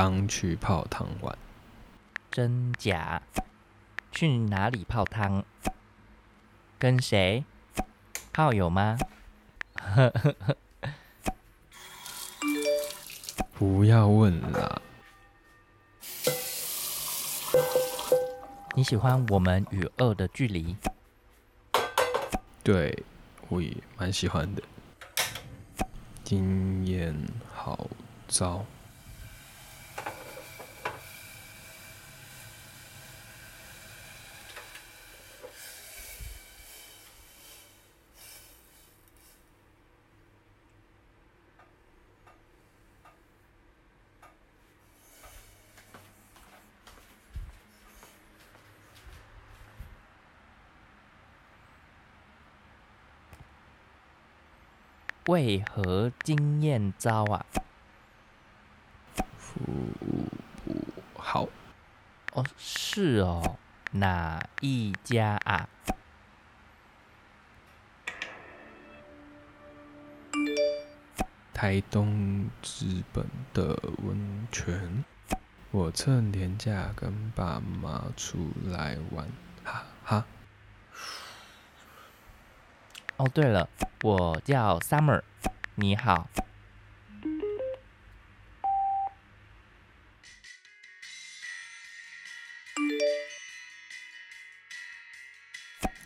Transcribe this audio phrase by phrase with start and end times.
[0.00, 1.36] 刚去泡汤玩，
[2.30, 3.20] 真假？
[4.12, 5.42] 去哪里泡汤？
[6.78, 7.44] 跟谁？
[8.32, 8.96] 炮友吗？
[13.58, 14.80] 不要问了。
[18.76, 20.76] 你喜欢我们与恶的距离？
[22.62, 23.02] 对，
[23.48, 24.62] 我也蛮喜欢的。
[26.22, 27.12] 经验
[27.52, 27.90] 好
[28.28, 28.64] 糟。
[55.28, 57.44] 为何经验糟啊？
[59.36, 60.24] 服务
[60.64, 61.46] 不好。
[62.32, 63.58] 哦，是哦，
[63.90, 65.68] 哪一家啊？
[71.52, 75.04] 台东知本的温泉。
[75.70, 79.28] 我趁年假跟爸妈出来玩，
[79.62, 80.24] 哈哈。
[83.18, 83.68] 哦，对了，
[84.02, 85.22] 我叫 Summer，
[85.74, 86.30] 你好。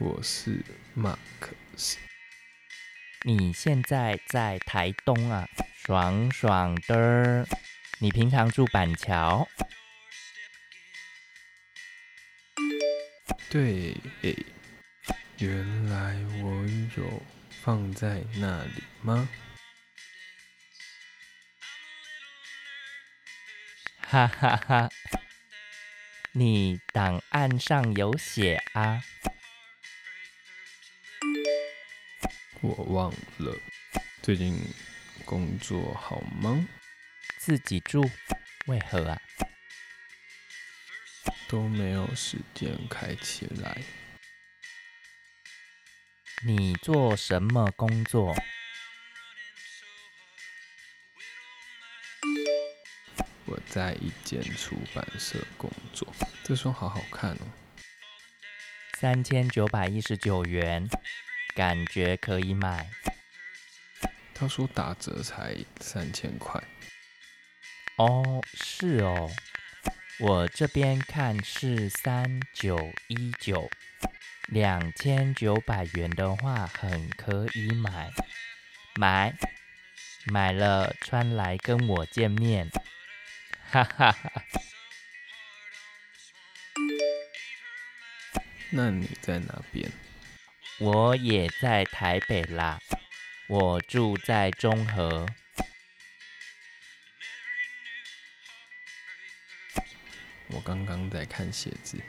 [0.00, 0.64] 我是
[0.94, 1.96] 马克思。
[3.22, 5.48] 你现在在台东啊，
[5.84, 7.46] 爽爽的。
[8.00, 9.46] 你平常住板桥？
[13.48, 14.44] 对，诶。
[15.38, 16.66] 原来我
[16.96, 17.22] 有
[17.62, 19.28] 放在那里吗？
[24.00, 24.88] 哈哈哈！
[26.32, 29.04] 你档案上有写啊？
[32.62, 33.54] 我忘了。
[34.22, 34.58] 最近
[35.26, 36.66] 工作好忙？
[37.36, 38.10] 自己住？
[38.68, 39.20] 为何啊？
[41.46, 43.82] 都没有时间开起来。
[46.44, 48.34] 你做什么工作？
[53.46, 56.06] 我在一间出版社工作。
[56.44, 57.46] 这双好好看哦，
[58.98, 60.86] 三千九百一十九元，
[61.54, 62.90] 感觉可以买。
[64.34, 66.62] 他说打折才三千块。
[67.96, 69.30] 哦，是哦，
[70.20, 73.70] 我这边看是三九一九。
[74.46, 78.10] 两千九百元的话，很可以买，
[78.94, 79.34] 买，
[80.26, 82.70] 买了穿来跟我见面，
[83.68, 84.44] 哈哈哈。
[88.70, 89.90] 那你在哪边？
[90.78, 92.78] 我也在台北啦，
[93.48, 95.26] 我住在中和。
[100.48, 102.00] 我刚刚在看鞋子。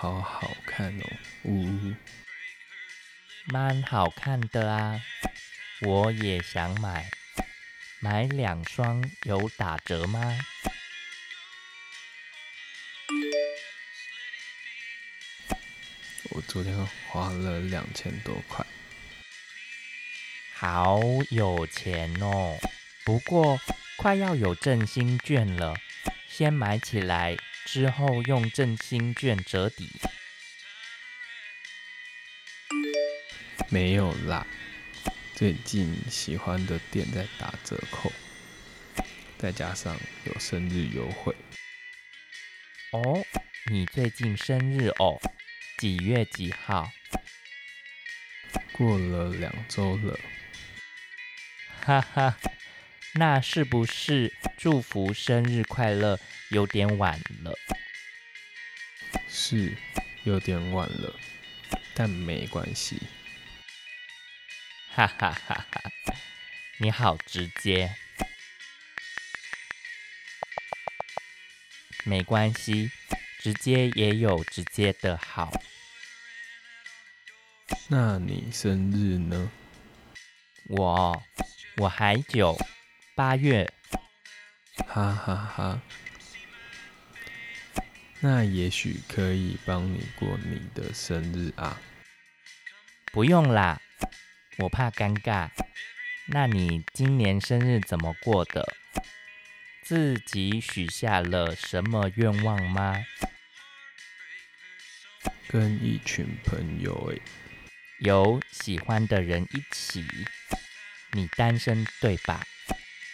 [0.00, 1.04] 好好看哦，
[1.42, 1.92] 呜，
[3.46, 5.02] 蛮好看的啊，
[5.80, 7.10] 我也想买，
[7.98, 10.38] 买两双有打折吗？
[16.30, 16.76] 我昨天
[17.08, 18.64] 花了两千多块，
[20.54, 22.56] 好有钱哦，
[23.04, 23.58] 不过
[23.96, 25.74] 快要有振兴券了，
[26.28, 27.36] 先买起来。
[27.70, 29.90] 之后用振兴券折抵，
[33.68, 34.46] 没有啦。
[35.34, 38.10] 最近喜欢的店在打折扣，
[39.36, 39.94] 再加上
[40.24, 41.36] 有生日优惠。
[42.92, 43.22] 哦，
[43.70, 45.20] 你最近生日哦？
[45.76, 46.90] 几月几号？
[48.72, 50.18] 过了两周了。
[51.82, 52.38] 哈哈，
[53.12, 56.18] 那是不是祝福生日快乐
[56.50, 57.52] 有点晚了？
[59.28, 59.76] 是，
[60.24, 61.14] 有点晚了，
[61.94, 63.02] 但没关系。
[64.90, 65.82] 哈哈哈哈，
[66.78, 67.94] 你好直接。
[72.04, 72.90] 没关系，
[73.40, 75.52] 直接也有直接的好。
[77.88, 79.50] 那你生日呢？
[80.68, 81.22] 我
[81.76, 82.58] 我还久，
[83.14, 83.70] 八月。
[84.86, 85.82] 哈哈哈。
[88.20, 91.80] 那也许可以帮你过你的生日啊。
[93.12, 93.80] 不用啦，
[94.58, 95.48] 我怕尴尬。
[96.26, 98.74] 那你今年生日怎么过的？
[99.82, 103.02] 自己许下了什么愿望吗？
[105.48, 107.22] 跟一群朋友诶，
[108.00, 110.04] 有喜欢的人一起。
[111.12, 112.44] 你单身对吧？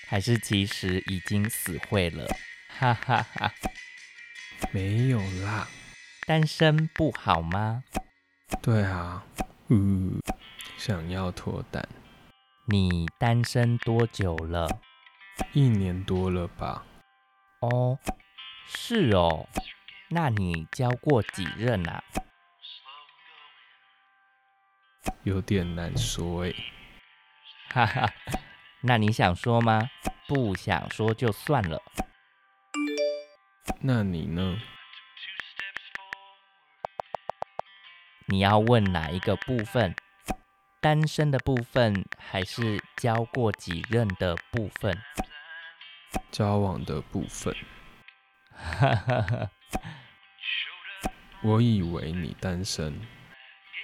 [0.09, 2.27] 还是其实已经死会了？
[2.67, 3.55] 哈哈哈。
[4.73, 5.67] 没有啦。
[6.27, 7.85] 单身不好吗？
[8.63, 9.25] 对啊，
[9.69, 10.21] 嗯，
[10.77, 11.87] 想要脱单。
[12.67, 14.81] 你单身多久了？
[15.53, 16.85] 一年多了吧？
[17.61, 17.99] 哦，
[18.67, 19.47] 是哦，
[20.09, 22.03] 那你交过几任啊？
[25.25, 26.55] 有点难说诶。
[27.71, 28.11] 哈哈，
[28.83, 29.91] 那你想说吗？
[30.27, 31.83] 不想说就算了。
[33.81, 34.59] 那你呢？
[38.27, 39.95] 你要问哪一个部分？
[40.81, 44.99] 单身的部分，还是交过几任的部分？
[46.31, 47.55] 交往的部分。
[48.53, 49.51] 哈哈哈。
[51.43, 53.01] 我以为你单身。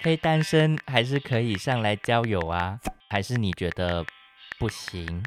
[0.01, 2.79] 非单身还是可以上来交友啊？
[3.09, 4.05] 还是你觉得
[4.57, 5.23] 不行？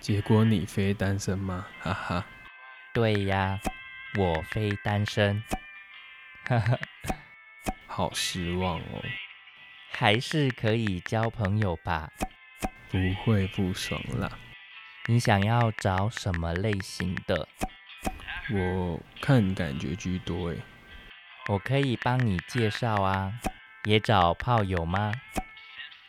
[0.00, 1.66] 结果你非单身吗？
[1.80, 2.26] 哈哈。
[2.94, 3.58] 对呀，
[4.18, 5.42] 我非单身。
[6.46, 6.78] 哈哈。
[7.86, 9.02] 好失望哦。
[9.90, 12.10] 还是可以交朋友吧，
[12.90, 14.38] 不会不爽啦。
[15.06, 17.48] 你想要找什么类型的？
[18.50, 20.58] 我看感觉居多诶。
[21.48, 23.32] 我可以帮你介绍啊。
[23.84, 25.12] 也找炮友吗？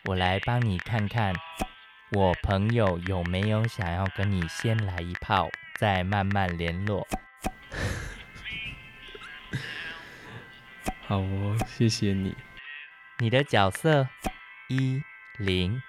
[0.06, 1.34] 我来帮你看看，
[2.12, 5.50] 我朋友有没有想要跟你先来一炮，
[5.80, 7.08] 再慢慢联络。
[11.06, 12.36] 好哦，谢谢你。
[13.20, 14.08] 你的角色
[14.70, 15.02] 一
[15.38, 15.82] 零，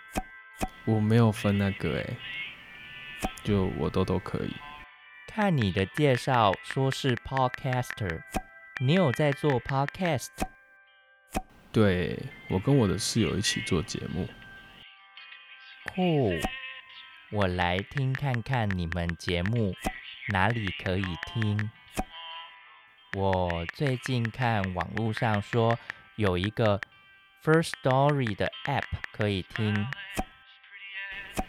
[0.85, 2.17] 我没有分那个诶，
[3.43, 4.55] 就我都都可以。
[5.27, 8.23] 看你的介绍说是 podcaster，
[8.81, 10.29] 你有在做 podcast？
[11.73, 12.19] 对，
[12.51, 14.29] 我跟我的室友一起做节目。
[15.93, 16.31] 酷，
[17.35, 19.75] 我来听看看你们节目
[20.29, 21.71] 哪里可以听。
[23.17, 25.79] 我最近看网络上说
[26.17, 26.81] 有一个。
[27.43, 29.87] First Story 的 App 可以听，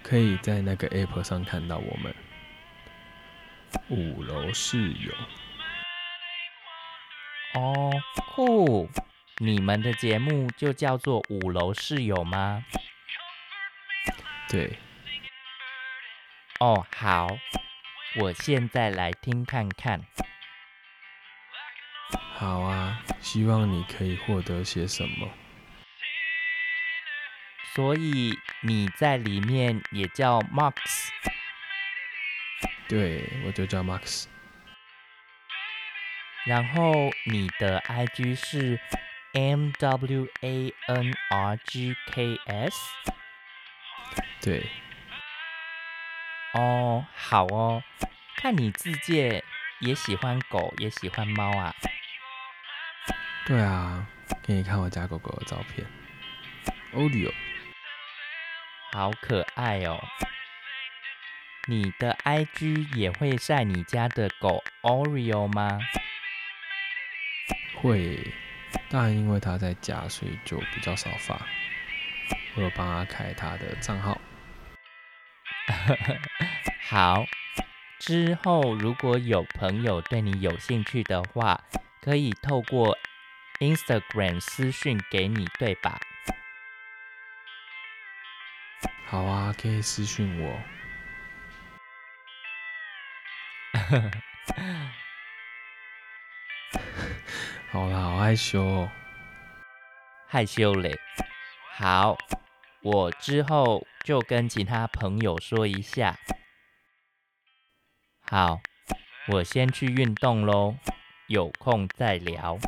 [0.04, 2.14] 可以在那个 App 上看到我们
[3.88, 5.14] 五楼室友。
[7.54, 7.90] 哦，
[8.36, 8.90] 酷！
[9.38, 12.66] 你们的节目就叫做五楼室友吗？
[14.50, 14.78] 对。
[16.60, 17.28] 哦，好，
[18.16, 20.06] 我现在来听看看。
[22.34, 25.30] 好啊，希望你可以获得些什么。
[27.74, 31.10] 所以你在里面也叫 Max？
[32.88, 34.28] 对，我就叫 Max。
[36.46, 36.94] 然后
[37.26, 38.80] 你的 IG 是
[39.34, 42.78] M W A N R G K S？
[44.42, 44.70] 对。
[46.58, 47.84] 哦，好哦，
[48.38, 49.44] 看你自介
[49.82, 51.76] 也喜欢狗，也喜欢猫啊。
[53.46, 54.08] 对啊，
[54.42, 55.86] 给你看我家狗狗的照片
[56.94, 57.34] ，Olio。
[58.94, 60.02] 好可爱哦！
[61.68, 65.78] 你的 IG 也会晒你家的狗 Oreo 吗？
[67.82, 68.32] 会，
[68.90, 71.46] 但因为他在家，所以就比较少发。
[72.56, 74.22] 我有帮他开他的账号。
[76.90, 77.26] 好，
[78.00, 81.62] 之后如果有朋友对你有兴趣的话，
[82.02, 82.98] 可以透过
[83.60, 86.00] Instagram 私讯给你，对吧？
[89.08, 90.60] 好啊，可以私讯我。
[97.72, 98.92] 好啦，好害羞哦。
[100.28, 100.98] 害羞嘞。
[101.78, 102.18] 好，
[102.82, 106.16] 我之后就跟其他朋友说一下。
[108.22, 108.60] 好
[109.28, 110.76] 我先去运动喽
[111.28, 112.60] 有空再聊。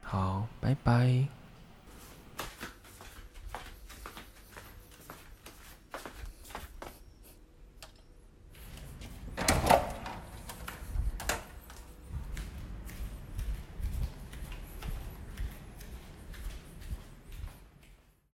[0.00, 1.41] 好拜拜。